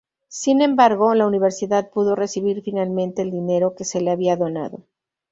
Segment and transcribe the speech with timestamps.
[0.29, 4.79] Sin embargo, la Universidad pudo recibir finalmente el dinero que se le había donado.